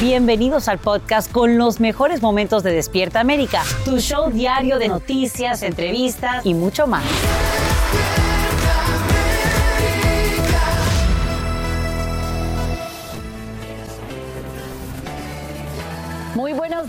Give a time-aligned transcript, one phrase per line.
[0.00, 5.62] Bienvenidos al podcast con los mejores momentos de Despierta América, tu show diario de noticias,
[5.62, 7.04] entrevistas y mucho más.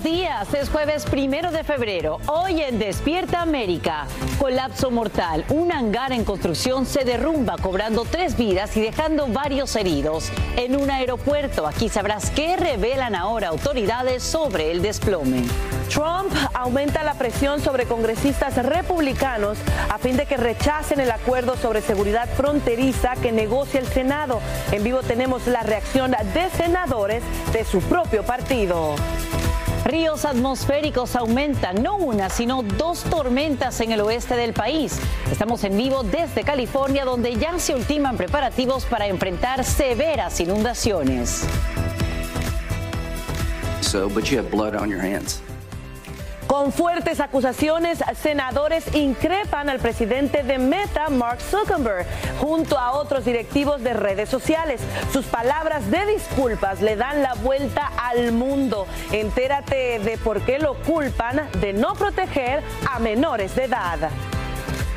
[0.03, 2.19] Días, es jueves primero de febrero.
[2.27, 4.07] Hoy en Despierta América,
[4.39, 5.45] colapso mortal.
[5.49, 10.31] Un hangar en construcción se derrumba, cobrando tres vidas y dejando varios heridos.
[10.57, 15.43] En un aeropuerto, aquí sabrás qué revelan ahora autoridades sobre el desplome.
[15.89, 19.57] Trump aumenta la presión sobre congresistas republicanos
[19.89, 24.41] a fin de que rechacen el acuerdo sobre seguridad fronteriza que negocia el Senado.
[24.71, 28.95] En vivo tenemos la reacción de senadores de su propio partido.
[29.85, 34.99] Ríos atmosféricos aumentan, no una, sino dos tormentas en el oeste del país.
[35.31, 41.43] Estamos en vivo desde California, donde ya se ultiman preparativos para enfrentar severas inundaciones.
[43.81, 45.44] So, but you have blood on your hands.
[46.47, 52.05] Con fuertes acusaciones, senadores increpan al presidente de Meta, Mark Zuckerberg,
[52.39, 54.79] junto a otros directivos de redes sociales.
[55.11, 58.85] Sus palabras de disculpas le dan la vuelta al mundo.
[59.11, 64.09] Entérate de por qué lo culpan de no proteger a menores de edad.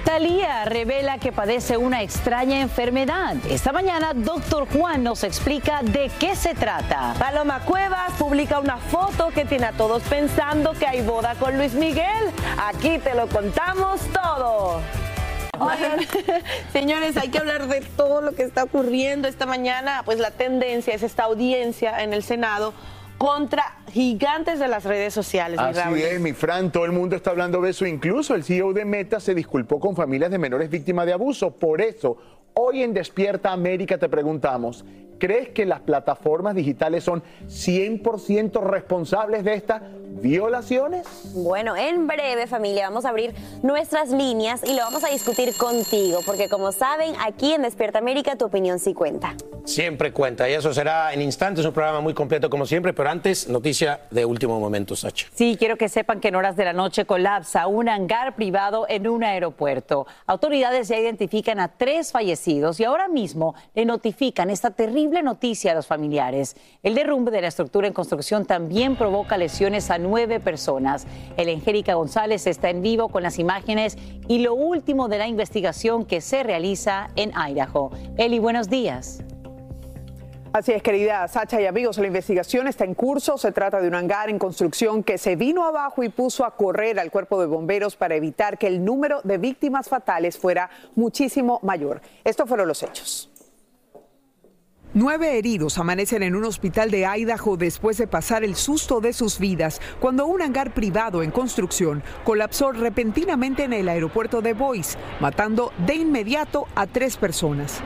[0.09, 3.37] Talía revela que padece una extraña enfermedad.
[3.51, 7.13] Esta mañana, doctor Juan nos explica de qué se trata.
[7.19, 11.75] Paloma Cuevas publica una foto que tiene a todos pensando que hay boda con Luis
[11.75, 12.31] Miguel.
[12.57, 14.81] Aquí te lo contamos todo.
[15.59, 15.99] Oigan,
[16.73, 20.05] señores, hay que hablar de todo lo que está ocurriendo esta mañana.
[20.07, 22.73] Pues la tendencia es esta audiencia en el Senado
[23.19, 25.59] contra gigantes de las redes sociales.
[25.59, 25.99] Así Raúl.
[25.99, 27.85] es, mi Fran, todo el mundo está hablando de eso.
[27.85, 31.51] Incluso el CEO de Meta se disculpó con familias de menores víctimas de abuso.
[31.51, 32.17] Por eso,
[32.55, 34.85] hoy en Despierta América te preguntamos,
[35.19, 39.83] ¿crees que las plataformas digitales son 100% responsables de estas
[40.21, 41.07] violaciones?
[41.35, 46.21] Bueno, en breve familia vamos a abrir nuestras líneas y lo vamos a discutir contigo,
[46.25, 49.35] porque como saben, aquí en Despierta América tu opinión sí cuenta.
[49.65, 53.49] Siempre cuenta y eso será en instantes, un programa muy completo como siempre, pero antes
[53.49, 55.27] noticia de último momento, Sacha.
[55.35, 59.07] Sí, quiero que sepan que en horas de la noche colapsa un hangar privado en
[59.07, 60.07] un aeropuerto.
[60.27, 65.75] Autoridades ya identifican a tres fallecidos y ahora mismo le notifican esta terrible noticia a
[65.75, 66.57] los familiares.
[66.83, 71.07] El derrumbe de la estructura en construcción también provoca lesiones a nueve personas.
[71.37, 73.97] El Angélica González está en vivo con las imágenes
[74.29, 77.91] y lo último de la investigación que se realiza en Idaho.
[78.17, 79.25] Eli, buenos días.
[80.53, 83.37] Así es, querida Sacha y amigos, la investigación está en curso.
[83.37, 86.99] Se trata de un hangar en construcción que se vino abajo y puso a correr
[86.99, 92.01] al cuerpo de bomberos para evitar que el número de víctimas fatales fuera muchísimo mayor.
[92.25, 93.31] Estos fueron los hechos.
[94.95, 99.39] Nueve heridos amanecen en un hospital de Idaho después de pasar el susto de sus
[99.39, 105.73] vidas cuando un hangar privado en construcción colapsó repentinamente en el aeropuerto de Boise, matando
[105.87, 107.83] de inmediato a tres personas.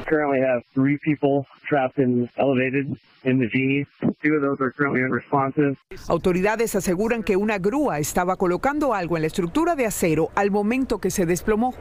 [6.09, 10.99] Autoridades aseguran que una grúa estaba colocando algo en la estructura de acero al momento
[10.99, 11.75] que se desplomó.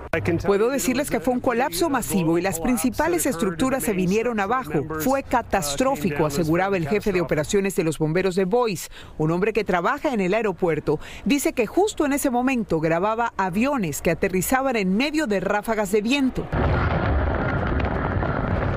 [0.46, 4.86] Puedo decirles que fue un colapso masivo y las principales estructuras se vinieron abajo.
[5.00, 9.64] Fue catastrófico, aseguraba el jefe de operaciones de los bomberos de Boise, un hombre que
[9.64, 11.00] trabaja en el aeropuerto.
[11.26, 16.02] Dice que justo en ese momento grababa aviones que aterrizaban en medio de ráfagas de
[16.02, 16.48] viento.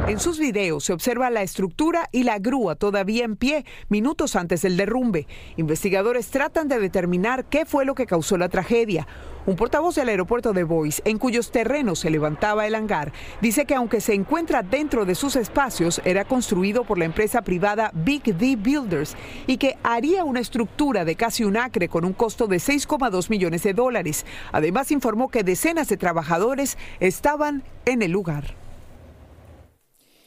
[0.06, 4.60] En sus videos se observa la estructura y la grúa todavía en pie minutos antes
[4.60, 5.26] del derrumbe.
[5.56, 9.08] Investigadores tratan de determinar qué fue lo que causó la tragedia.
[9.46, 13.74] Un portavoz del aeropuerto de Boise, en cuyos terrenos se levantaba el hangar, dice que
[13.74, 18.56] aunque se encuentra dentro de sus espacios, era construido por la empresa privada Big D
[18.56, 23.30] Builders y que haría una estructura de casi un acre con un costo de 6,2
[23.30, 24.26] millones de dólares.
[24.52, 28.63] Además informó que decenas de trabajadores estaban en el lugar.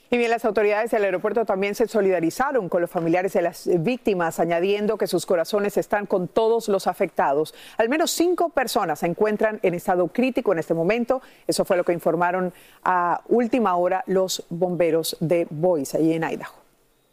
[0.09, 4.39] Y bien, las autoridades del aeropuerto también se solidarizaron con los familiares de las víctimas,
[4.39, 7.53] añadiendo que sus corazones están con todos los afectados.
[7.77, 11.21] Al menos cinco personas se encuentran en estado crítico en este momento.
[11.45, 16.53] Eso fue lo que informaron a última hora los bomberos de Boise, allí en Idaho.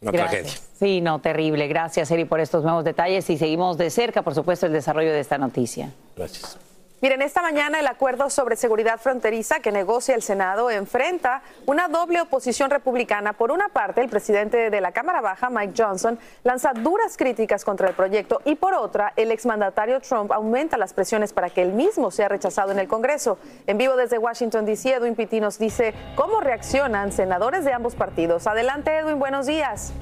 [0.01, 0.41] Una Gracias.
[0.41, 0.59] tragedia.
[0.79, 1.67] Sí, no, terrible.
[1.67, 5.19] Gracias, Eri, por estos nuevos detalles y seguimos de cerca, por supuesto, el desarrollo de
[5.19, 5.91] esta noticia.
[6.15, 6.57] Gracias.
[7.01, 12.21] Miren, esta mañana el acuerdo sobre seguridad fronteriza que negocia el Senado enfrenta una doble
[12.21, 13.33] oposición republicana.
[13.33, 17.89] Por una parte, el presidente de la Cámara Baja, Mike Johnson, lanza duras críticas contra
[17.89, 22.11] el proyecto y por otra, el exmandatario Trump aumenta las presiones para que el mismo
[22.11, 23.37] sea rechazado en el Congreso.
[23.67, 28.47] En vivo desde Washington, D.C., Edwin Pitti nos dice cómo reaccionan senadores de ambos partidos.
[28.47, 29.93] Adelante, Edwin, buenos días.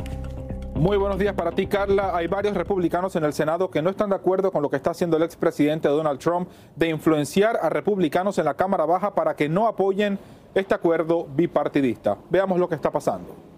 [0.75, 2.15] Muy buenos días para ti, Carla.
[2.15, 4.89] Hay varios republicanos en el Senado que no están de acuerdo con lo que está
[4.89, 9.47] haciendo el expresidente Donald Trump de influenciar a republicanos en la Cámara Baja para que
[9.47, 10.17] no apoyen
[10.55, 12.17] este acuerdo bipartidista.
[12.31, 13.52] Veamos lo que está pasando.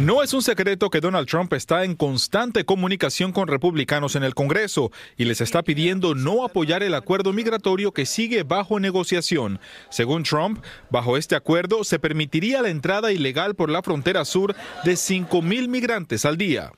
[0.00, 4.34] No es un secreto que Donald Trump está en constante comunicación con republicanos en el
[4.34, 9.60] Congreso y les está pidiendo no apoyar el acuerdo migratorio que sigue bajo negociación.
[9.90, 14.94] Según Trump, bajo este acuerdo se permitiría la entrada ilegal por la frontera sur de
[14.94, 16.72] 5.000 migrantes al día.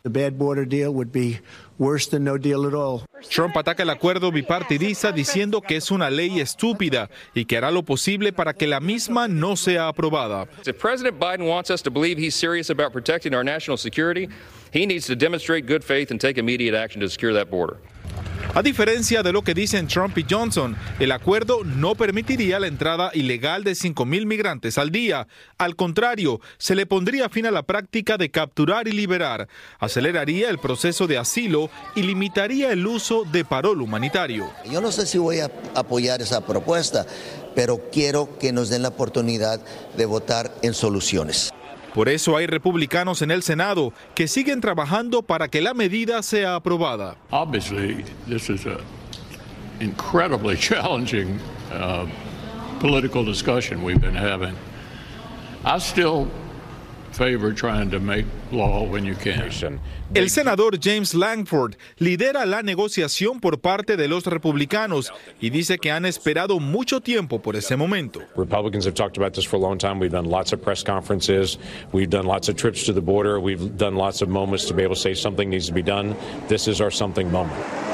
[1.79, 3.03] Worse than no deal at all.
[3.29, 7.83] Trump ataca el acuerdo bipartidista diciendo que es una ley estúpida y que hará lo
[7.83, 10.47] posible para que la misma no sea aprobada.
[10.67, 14.29] If President Biden wants us to believe he's serious about protecting our national security,
[14.73, 17.79] he needs to demonstrate good faith and take immediate action to secure that border.
[18.55, 23.11] A diferencia de lo que dicen Trump y Johnson, el acuerdo no permitiría la entrada
[23.13, 25.29] ilegal de 5.000 migrantes al día.
[25.59, 29.49] Al contrario, se le pondría fin a la práctica de capturar y liberar,
[29.79, 34.51] aceleraría el proceso de asilo y limitaría el uso de parol humanitario.
[34.71, 37.05] Yo no sé si voy a apoyar esa propuesta,
[37.55, 39.61] pero quiero que nos den la oportunidad
[39.97, 41.53] de votar en soluciones.
[41.97, 46.55] Por eso hay republicanos en el Senado que siguen trabajando para que la medida sea
[46.55, 47.17] aprobada.
[47.31, 48.77] Obviously, this is a
[49.81, 51.41] incredibly challenging
[51.73, 52.05] uh,
[52.81, 54.55] political discussion we've been having.
[55.65, 56.29] I still
[60.15, 65.91] El senador James Langford lidera la negociación por parte de los republicanos y dice que
[65.91, 68.21] han esperado mucho tiempo por ese momento.
[68.37, 69.99] Republicans have talked about this for a long time.
[69.99, 71.59] We've done lots of press conferences.
[71.93, 73.41] We've done lots of trips to the border.
[73.41, 76.15] We've done lots of moments to be able to say something needs to be done.
[76.49, 77.86] This is our something moment.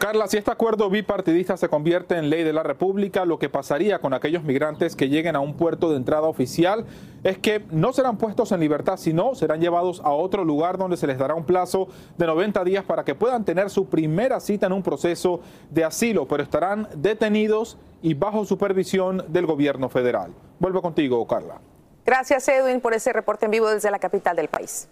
[0.00, 3.98] Carla, si este acuerdo bipartidista se convierte en ley de la República, lo que pasaría
[3.98, 6.86] con aquellos migrantes que lleguen a un puerto de entrada oficial
[7.22, 11.06] es que no serán puestos en libertad, sino serán llevados a otro lugar donde se
[11.06, 14.72] les dará un plazo de 90 días para que puedan tener su primera cita en
[14.72, 20.32] un proceso de asilo, pero estarán detenidos y bajo supervisión del gobierno federal.
[20.60, 21.60] Vuelvo contigo, Carla.
[22.06, 24.88] Gracias, Edwin, por ese reporte en vivo desde la capital del país.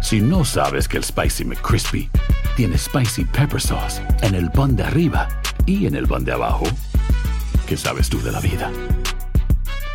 [0.00, 2.10] Si no sabes que el Spicy McCrispy
[2.56, 5.28] tiene Spicy Pepper Sauce en el pan de arriba
[5.66, 6.64] y en el pan de abajo,
[7.66, 8.72] ¿qué sabes tú de la vida?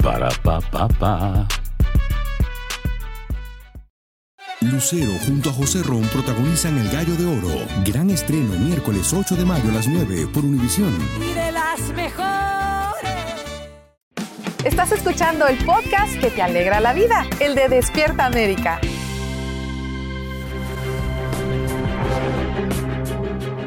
[0.03, 1.47] Para, pa, pa, pa.
[4.61, 7.65] Lucero junto a José Ron protagonizan El Gallo de Oro.
[7.83, 10.95] Gran estreno miércoles 8 de mayo a las 9 por Univisión.
[11.19, 13.01] Y de las mejores.
[14.63, 18.79] Estás escuchando el podcast que te alegra la vida, el de Despierta América.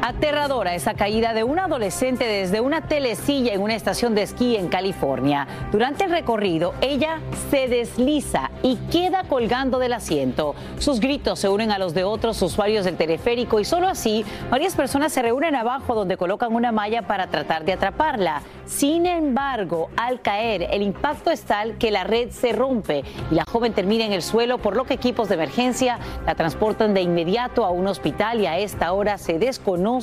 [0.07, 4.67] Aterradora esa caída de una adolescente desde una telecilla en una estación de esquí en
[4.67, 5.47] California.
[5.71, 10.53] Durante el recorrido, ella se desliza y queda colgando del asiento.
[10.77, 14.75] Sus gritos se unen a los de otros usuarios del teleférico y solo así varias
[14.75, 18.43] personas se reúnen abajo donde colocan una malla para tratar de atraparla.
[18.67, 23.45] Sin embargo, al caer, el impacto es tal que la red se rompe y la
[23.45, 27.65] joven termina en el suelo, por lo que equipos de emergencia la transportan de inmediato
[27.65, 29.94] a un hospital y a esta hora se desconoce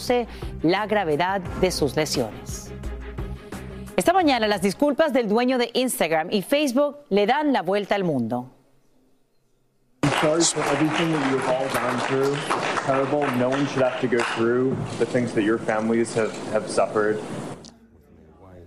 [0.62, 2.72] la gravedad de sus lesiones.
[3.96, 8.04] Esta mañana las disculpas del dueño de Instagram y Facebook le dan la vuelta al
[8.04, 8.50] mundo.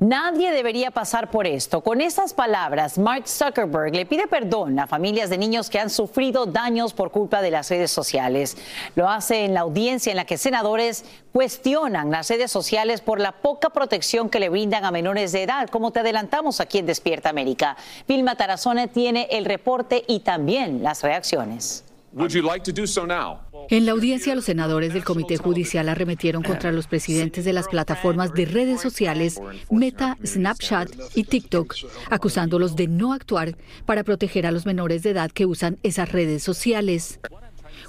[0.06, 1.82] Nadie debería pasar por esto.
[1.82, 6.46] Con esas palabras, Mark Zuckerberg le pide perdón a familias de niños que han sufrido
[6.46, 8.56] daños por culpa de las redes sociales.
[8.94, 13.32] Lo hace en la audiencia en la que senadores cuestionan las redes sociales por la
[13.32, 17.30] poca protección que le brindan a menores de edad, como te adelantamos aquí en Despierta
[17.30, 17.76] América.
[18.08, 21.84] Vilma Tarazona tiene el reporte y también las reacciones.
[22.14, 23.40] Would you like to do so now?
[23.70, 28.34] En la audiencia, los senadores del Comité Judicial arremetieron contra los presidentes de las plataformas
[28.34, 29.40] de redes sociales
[29.72, 31.76] Meta, Snapchat y TikTok,
[32.10, 36.44] acusándolos de no actuar para proteger a los menores de edad que usan esas redes
[36.44, 37.20] sociales.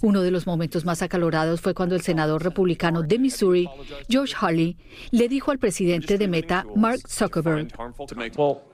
[0.03, 3.69] Uno de los momentos más acalorados fue cuando el senador republicano de Missouri,
[4.09, 4.77] George Hawley,
[5.11, 7.69] le dijo al presidente de Meta, Mark Zuckerberg,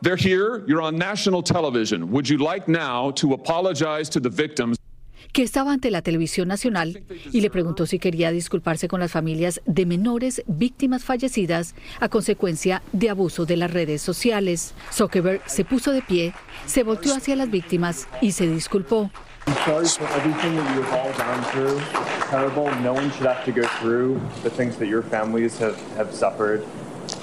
[0.02, 0.64] They're here.
[0.66, 2.10] You're on national television.
[2.10, 4.81] Would you like now to apologize to the victims?
[5.32, 9.60] Que estaba ante la televisión nacional y le preguntó si quería disculparse con las familias
[9.66, 14.74] de menores víctimas fallecidas a consecuencia de abuso de las redes sociales.
[14.92, 16.34] Zuckerberg se puso de pie,
[16.66, 19.10] se volteó hacia las víctimas y se disculpó.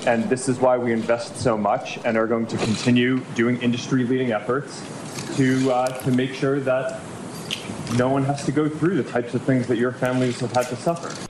[0.05, 4.05] And this is why we invest so much and are going to continue doing industry
[4.05, 4.81] leading efforts
[5.35, 6.99] to, uh, to make sure that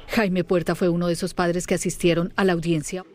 [0.07, 3.05] Jaime Puerta fue uno de esos padres que asistieron a la audiencia.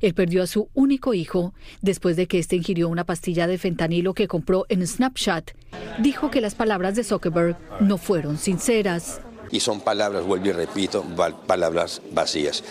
[0.00, 4.14] Él perdió a su único hijo después de que éste ingirió una pastilla de fentanilo
[4.14, 5.52] que compró en Snapchat.
[5.98, 9.20] Dijo que las palabras de Zuckerberg no fueron sinceras.
[9.50, 11.04] Y son palabras, vuelvo y repito,
[11.46, 12.62] palabras vacías.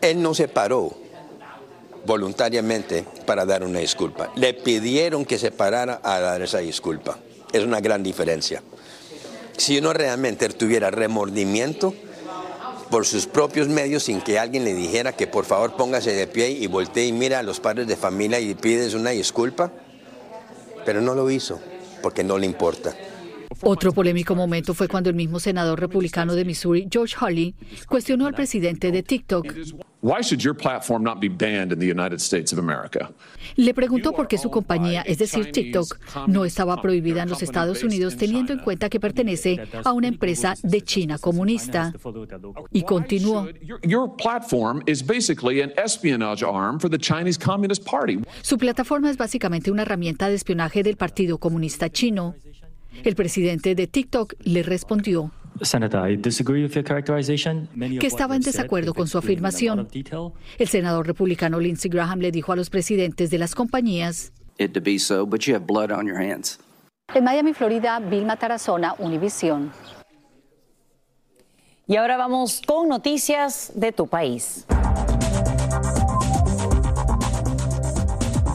[0.00, 0.96] Él no se paró
[2.06, 4.32] voluntariamente para dar una disculpa.
[4.36, 7.18] Le pidieron que se parara a dar esa disculpa.
[7.52, 8.62] Es una gran diferencia.
[9.60, 11.92] Si uno realmente tuviera remordimiento
[12.88, 16.48] por sus propios medios sin que alguien le dijera que por favor póngase de pie
[16.48, 19.70] y voltee y mira a los padres de familia y pides una disculpa,
[20.86, 21.60] pero no lo hizo
[22.02, 22.96] porque no le importa.
[23.62, 27.54] Otro polémico momento fue cuando el mismo senador republicano de Missouri, George Hawley,
[27.88, 29.54] cuestionó al presidente de TikTok.
[33.56, 37.82] Le preguntó por qué su compañía, es decir, TikTok, no estaba prohibida en los Estados
[37.82, 41.92] Unidos teniendo en cuenta que pertenece a una empresa de China comunista.
[42.72, 43.48] Y continuó.
[43.60, 48.20] Your, your platform is basically an espionage arm for the Chinese Communist Party.
[48.42, 52.34] Su plataforma es básicamente una herramienta de espionaje del Partido Comunista Chino.
[53.04, 55.32] El presidente de TikTok le respondió
[55.62, 57.68] Senator, I disagree with your characterization.
[57.74, 59.88] Many of que estaba en desacuerdo con su afirmación.
[60.58, 64.80] El senador republicano Lindsey Graham le dijo a los presidentes de las compañías It to
[64.80, 66.58] be so, but you have blood on your hands.
[67.14, 69.72] En Miami, Florida, Vilma Tarazona, Univisión.
[71.86, 74.64] Y ahora vamos con noticias de tu país.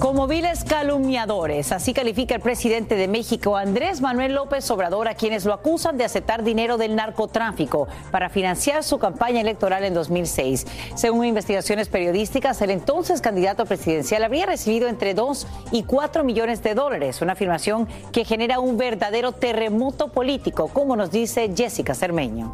[0.05, 5.45] Como viles calumniadores, así califica el presidente de México, Andrés Manuel López Obrador, a quienes
[5.45, 10.67] lo acusan de aceptar dinero del narcotráfico para financiar su campaña electoral en 2006.
[10.93, 16.75] Según investigaciones periodísticas, el entonces candidato presidencial habría recibido entre 2 y 4 millones de
[16.75, 22.51] dólares, una afirmación que genera un verdadero terremoto político, como nos dice Jessica Cermeño.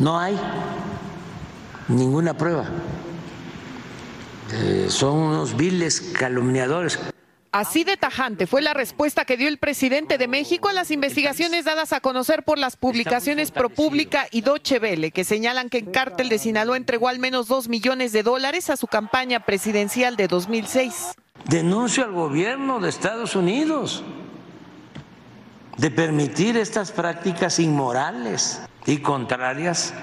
[0.00, 0.36] No hay
[1.86, 2.64] ninguna prueba.
[4.52, 6.98] Eh, son unos viles calumniadores.
[7.54, 11.64] Así de tajante fue la respuesta que dio el presidente de México a las investigaciones
[11.64, 16.28] dadas a conocer por las publicaciones ProPublica y Deutsche Welle, que señalan que el cártel
[16.28, 21.12] de Sinaloa entregó al menos dos millones de dólares a su campaña presidencial de 2006.
[21.44, 24.02] Denuncio al gobierno de Estados Unidos
[25.76, 29.94] de permitir estas prácticas inmorales y contrarias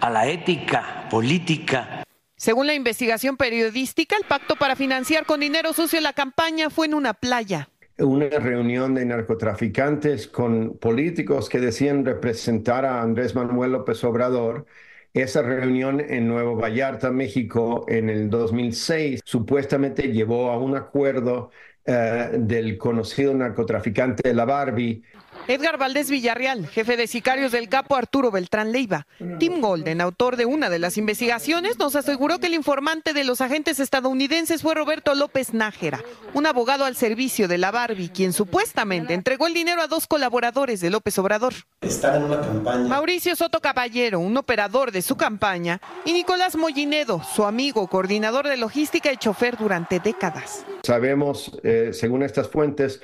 [0.00, 2.05] a la ética política.
[2.36, 6.92] Según la investigación periodística, el pacto para financiar con dinero sucio la campaña fue en
[6.94, 7.70] una playa.
[7.98, 14.66] una reunión de narcotraficantes con políticos que decían representar a Andrés Manuel López Obrador.
[15.14, 21.50] Esa reunión en Nuevo Vallarta, México, en el 2006, supuestamente llevó a un acuerdo
[21.86, 25.02] eh, del conocido narcotraficante La Barbie
[25.48, 29.06] Edgar Valdés Villarreal, jefe de sicarios del capo Arturo Beltrán Leiva.
[29.38, 33.40] Tim Golden, autor de una de las investigaciones, nos aseguró que el informante de los
[33.40, 36.02] agentes estadounidenses fue Roberto López Nájera,
[36.34, 40.80] un abogado al servicio de la Barbie, quien supuestamente entregó el dinero a dos colaboradores
[40.80, 41.54] de López Obrador.
[41.80, 42.88] Estar en una campaña.
[42.88, 48.56] Mauricio Soto Caballero, un operador de su campaña, y Nicolás Mollinedo, su amigo, coordinador de
[48.56, 50.64] logística y chofer durante décadas.
[50.82, 53.00] Sabemos, eh, según estas fuentes,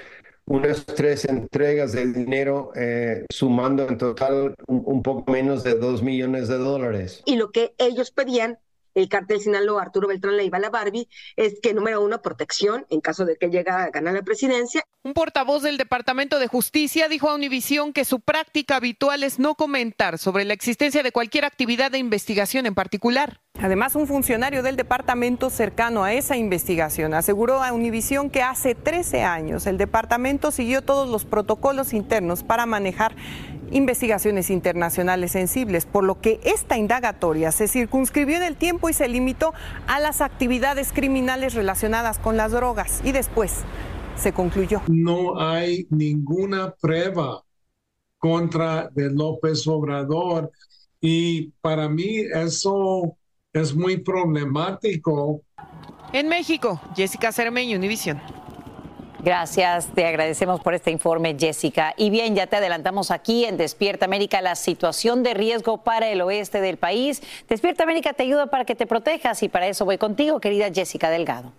[0.46, 6.02] unas tres entregas de dinero eh, sumando en total un, un, poco menos de dos
[6.02, 7.22] millones de dólares.
[7.24, 8.58] Y lo que ellos pedían,
[8.94, 13.24] el cartel Sinaloa, Arturo Beltrán Leiva, la Barbie, es que número uno, protección en caso
[13.24, 14.82] de que llegue a ganar la presidencia.
[15.04, 19.56] Un portavoz del Departamento de Justicia dijo a Univisión que su práctica habitual es no
[19.56, 23.40] comentar sobre la existencia de cualquier actividad de investigación en particular.
[23.58, 29.22] Además, un funcionario del departamento cercano a esa investigación aseguró a Univisión que hace 13
[29.22, 33.16] años el departamento siguió todos los protocolos internos para manejar
[33.72, 39.08] investigaciones internacionales sensibles, por lo que esta indagatoria se circunscribió en el tiempo y se
[39.08, 39.52] limitó
[39.86, 43.64] a las actividades criminales relacionadas con las drogas y después
[44.16, 44.82] se concluyó.
[44.88, 47.42] No hay ninguna prueba
[48.18, 50.50] contra de López Obrador
[51.00, 53.16] y para mí eso
[53.52, 55.42] es muy problemático.
[56.12, 58.20] En México, Jessica Cermeño, Univisión.
[59.22, 61.94] Gracias, te agradecemos por este informe, Jessica.
[61.96, 66.20] Y bien, ya te adelantamos aquí en Despierta América la situación de riesgo para el
[66.22, 67.22] oeste del país.
[67.48, 71.08] Despierta América te ayuda para que te protejas y para eso voy contigo, querida Jessica
[71.08, 71.52] Delgado.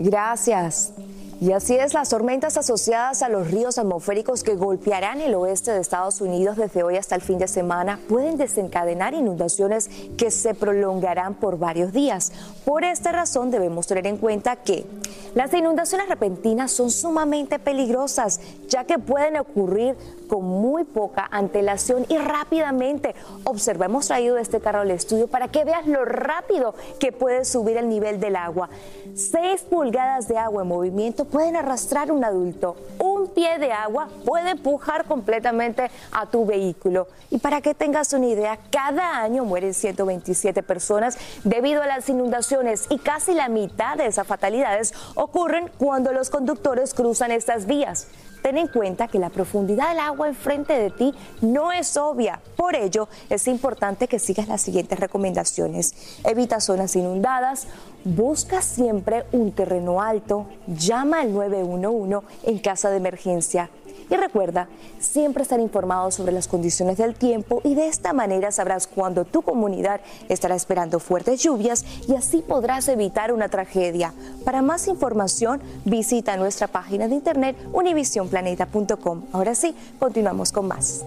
[0.00, 0.92] Gracias.
[1.38, 5.80] Y así es, las tormentas asociadas a los ríos atmosféricos que golpearán el oeste de
[5.80, 11.34] Estados Unidos desde hoy hasta el fin de semana pueden desencadenar inundaciones que se prolongarán
[11.34, 12.32] por varios días.
[12.64, 14.86] Por esta razón debemos tener en cuenta que
[15.34, 19.96] las inundaciones repentinas son sumamente peligrosas, ya que pueden ocurrir
[20.28, 23.14] con muy poca antelación y rápidamente.
[23.44, 27.88] Observemos traído este carro al estudio para que veas lo rápido que puede subir el
[27.88, 28.68] nivel del agua.
[29.14, 32.76] Seis pulgadas de agua en movimiento pueden arrastrar un adulto.
[32.98, 37.08] Un pie de agua puede empujar completamente a tu vehículo.
[37.30, 42.86] Y para que tengas una idea, cada año mueren 127 personas debido a las inundaciones
[42.90, 48.08] y casi la mitad de esas fatalidades ocurren cuando los conductores cruzan estas vías.
[48.46, 52.40] Ten en cuenta que la profundidad del agua enfrente de ti no es obvia.
[52.54, 56.20] Por ello, es importante que sigas las siguientes recomendaciones.
[56.22, 57.66] Evita zonas inundadas,
[58.04, 63.68] busca siempre un terreno alto, llama al 911 en caso de emergencia.
[64.08, 64.68] Y recuerda,
[65.00, 69.42] siempre estar informado sobre las condiciones del tiempo y de esta manera sabrás cuándo tu
[69.42, 74.12] comunidad estará esperando fuertes lluvias y así podrás evitar una tragedia.
[74.44, 79.24] Para más información, visita nuestra página de internet univisionplaneta.com.
[79.32, 81.04] Ahora sí, continuamos con más.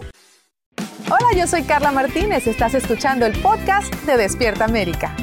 [1.08, 2.46] Hola, yo soy Carla Martínez.
[2.48, 5.16] Estás escuchando el podcast de Despierta América.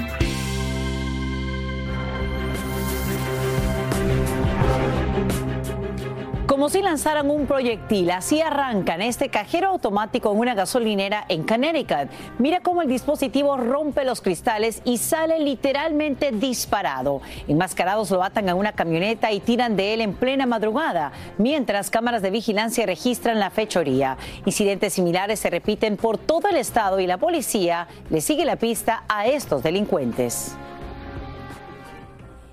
[6.56, 12.08] Como si lanzaran un proyectil, así arrancan este cajero automático en una gasolinera en Connecticut.
[12.38, 17.20] Mira cómo el dispositivo rompe los cristales y sale literalmente disparado.
[17.46, 22.22] Enmascarados lo atan a una camioneta y tiran de él en plena madrugada, mientras cámaras
[22.22, 24.16] de vigilancia registran la fechoría.
[24.46, 29.04] Incidentes similares se repiten por todo el estado y la policía le sigue la pista
[29.10, 30.56] a estos delincuentes.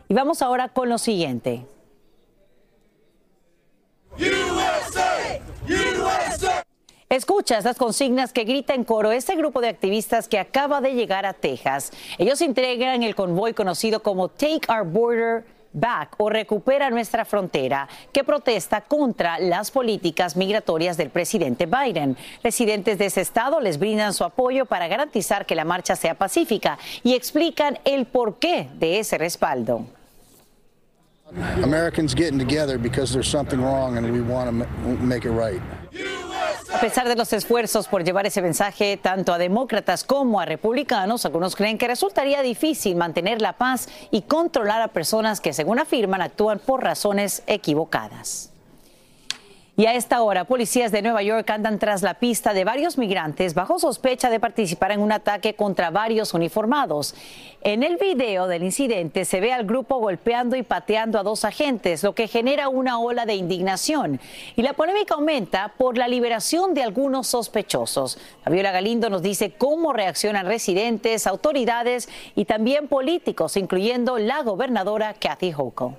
[0.10, 1.73] Y vamos ahora con lo siguiente.
[7.14, 11.28] Escucha estas consignas que grita en coro este grupo de activistas que acaba de llegar
[11.28, 11.92] a Texas.
[12.18, 18.24] Ellos integran el convoy conocido como Take Our Border Back o Recupera Nuestra Frontera, que
[18.24, 22.18] protesta contra las políticas migratorias del presidente Biden.
[22.44, 26.80] Residentes de ese estado les brindan su apoyo para garantizar que la marcha sea pacífica
[27.04, 29.86] y explican el porqué de ese respaldo.
[31.64, 34.68] Americans getting together because there's something wrong and we want to
[35.06, 35.62] make it right.
[36.74, 41.26] A pesar de los esfuerzos por llevar ese mensaje tanto a demócratas como a republicanos,
[41.26, 46.22] algunos creen que resultaría difícil mantener la paz y controlar a personas que, según afirman,
[46.22, 48.53] actúan por razones equivocadas.
[49.76, 53.56] Y a esta hora, policías de Nueva York andan tras la pista de varios migrantes
[53.56, 57.16] bajo sospecha de participar en un ataque contra varios uniformados.
[57.62, 62.04] En el video del incidente se ve al grupo golpeando y pateando a dos agentes,
[62.04, 64.20] lo que genera una ola de indignación.
[64.56, 68.20] Y la polémica aumenta por la liberación de algunos sospechosos.
[68.44, 75.52] Fabiola Galindo nos dice cómo reaccionan residentes, autoridades y también políticos, incluyendo la gobernadora Kathy
[75.52, 75.96] Hochul.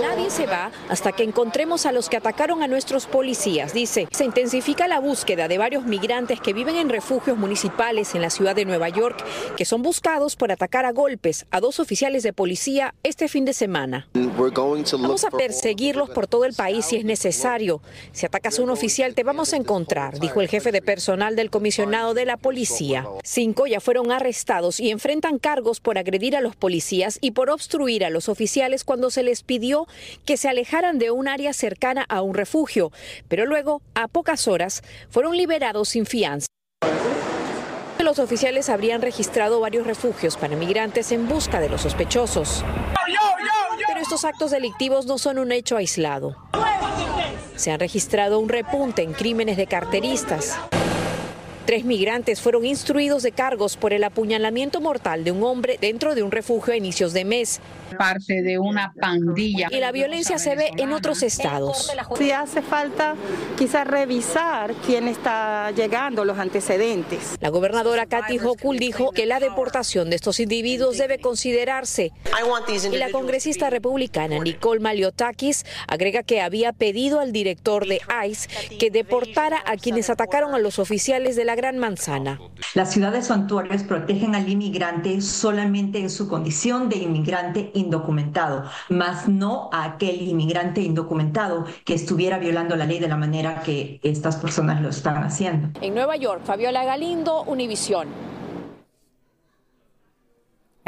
[0.00, 4.08] Nadie se va hasta que encontremos a los que atacaron a nuestros policías, dice.
[4.10, 8.56] Se intensifica la búsqueda de varios migrantes que viven en refugios municipales en la ciudad
[8.56, 9.24] de Nueva York,
[9.56, 13.52] que son buscados por atacar a golpes a dos oficiales de policía este fin de
[13.52, 14.08] semana.
[14.14, 17.82] Vamos a perseguirlos por todo el país si es necesario.
[18.12, 21.50] Si atacas a un oficial te vamos a encontrar, dijo el jefe de personal del
[21.50, 23.06] comisionado de la policía.
[23.24, 28.04] Cinco ya fueron arrestados y enfrentan cargos por agredir a los policías y por obstruir
[28.04, 29.88] a los oficiales cuando se les pidió
[30.24, 32.92] que se alejaran de un área cercana a un refugio,
[33.26, 36.46] pero luego, a pocas horas, fueron liberados sin fianza.
[37.98, 42.64] Los oficiales habrían registrado varios refugios para migrantes en busca de los sospechosos.
[43.86, 46.36] Pero estos actos delictivos no son un hecho aislado.
[47.56, 50.56] Se han registrado un repunte en crímenes de carteristas
[51.68, 56.22] Tres migrantes fueron instruidos de cargos por el apuñalamiento mortal de un hombre dentro de
[56.22, 57.60] un refugio a inicios de mes.
[57.98, 59.68] Parte de una pandilla.
[59.70, 61.90] Y la violencia se ve en otros estados.
[62.16, 63.16] Si hace falta
[63.58, 67.36] quizás revisar quién está llegando, los antecedentes.
[67.38, 72.12] La gobernadora Kathy Hochul dijo que la deportación de estos individuos debe considerarse.
[72.90, 78.90] Y la congresista republicana Nicole Maliotakis agrega que había pedido al director de ICE que
[78.90, 82.38] deportara a quienes atacaron a los oficiales de la Gran Manzana.
[82.74, 89.68] Las ciudades santuarios protegen al inmigrante solamente en su condición de inmigrante indocumentado, más no
[89.72, 94.80] a aquel inmigrante indocumentado que estuviera violando la ley de la manera que estas personas
[94.80, 95.70] lo están haciendo.
[95.80, 98.06] En Nueva York, Fabiola Galindo, Univisión.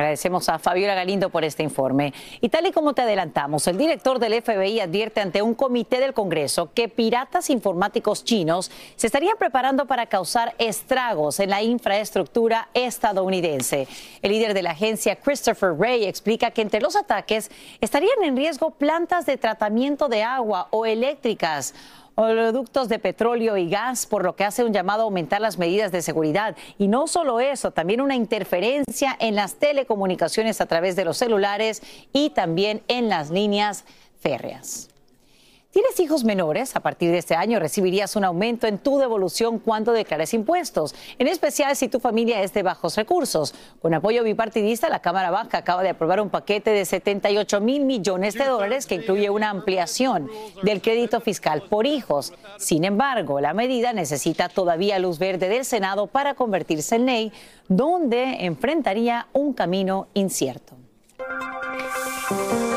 [0.00, 2.14] Agradecemos a Fabiola Galindo por este informe.
[2.40, 6.14] Y tal y como te adelantamos, el director del FBI advierte ante un comité del
[6.14, 13.88] Congreso que piratas informáticos chinos se estarían preparando para causar estragos en la infraestructura estadounidense.
[14.22, 17.50] El líder de la agencia, Christopher Wray, explica que entre los ataques
[17.82, 21.74] estarían en riesgo plantas de tratamiento de agua o eléctricas
[22.20, 25.92] oleoductos de petróleo y gas, por lo que hace un llamado a aumentar las medidas
[25.92, 26.56] de seguridad.
[26.78, 31.82] Y no solo eso, también una interferencia en las telecomunicaciones a través de los celulares
[32.12, 33.84] y también en las líneas
[34.20, 34.88] férreas.
[35.72, 36.74] ¿Tienes hijos menores?
[36.74, 41.28] A partir de este año recibirías un aumento en tu devolución cuando declares impuestos, en
[41.28, 43.54] especial si tu familia es de bajos recursos.
[43.80, 48.34] Con apoyo bipartidista, la Cámara Baja acaba de aprobar un paquete de 78 mil millones
[48.34, 50.28] de dólares que incluye una ampliación
[50.64, 52.32] del crédito fiscal por hijos.
[52.58, 57.32] Sin embargo, la medida necesita todavía luz verde del Senado para convertirse en ley,
[57.68, 60.74] donde enfrentaría un camino incierto.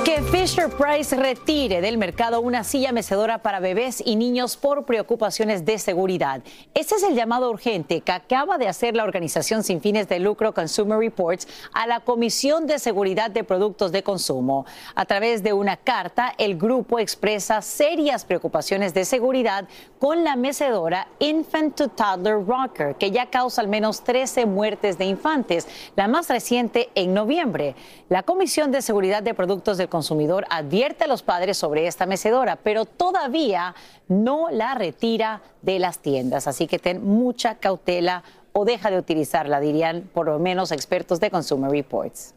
[0.04, 5.64] Que Fisher Price retire del mercado una silla mecedora para bebés y niños por preocupaciones
[5.64, 6.42] de seguridad.
[6.74, 10.54] Este es el llamado urgente que acaba de hacer la organización sin fines de lucro
[10.54, 14.66] Consumer Reports a la Comisión de Seguridad de Productos de Consumo.
[14.94, 19.68] A través de una carta, el grupo expresa serias preocupaciones de seguridad
[20.00, 25.06] con la mecedora Infant to Toddler Rocker, que ya causa al menos 13 muertes de
[25.06, 27.76] infantes, la más reciente en noviembre.
[28.10, 32.58] La Comisión de Seguridad de Productos del consumidor advierte a los padres sobre esta mecedora,
[32.58, 33.74] pero todavía
[34.10, 36.46] no la retira de las tiendas.
[36.46, 41.32] Así que ten mucha cautela o deja de utilizarla, dirían por lo menos expertos de
[41.32, 42.34] Consumer Reports.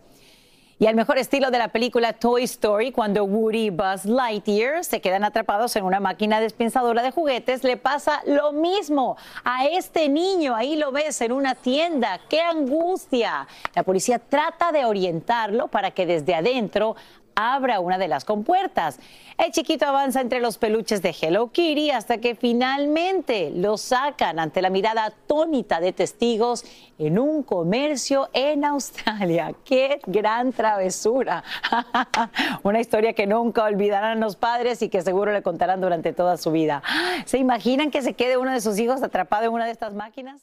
[0.79, 5.01] Y al mejor estilo de la película Toy Story, cuando Woody y Buzz Lightyear se
[5.01, 10.55] quedan atrapados en una máquina dispensadora de juguetes, le pasa lo mismo a este niño.
[10.55, 12.21] Ahí lo ves en una tienda.
[12.29, 13.49] ¡Qué angustia!
[13.75, 16.95] La policía trata de orientarlo para que desde adentro
[17.37, 18.99] abra una de las compuertas.
[19.39, 24.63] El chiquito avanza entre los peluches de Hello Kitty hasta que finalmente lo sacan ante
[24.63, 26.65] la mirada atónita de testigos
[26.99, 29.53] en un comercio en Australia.
[29.65, 31.45] ¡Qué gran travesura!
[32.63, 36.51] Una historia que nunca olvidarán los padres y que seguro le contarán durante toda su
[36.51, 36.83] vida.
[37.27, 40.43] ¿Se imaginan que se quede uno de sus hijos atrapado en una de estas máquinas?